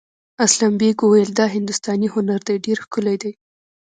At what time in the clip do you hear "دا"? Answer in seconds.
1.39-1.45